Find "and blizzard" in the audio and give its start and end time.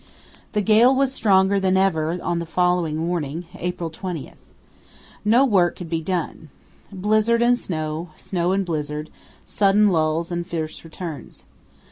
8.51-9.11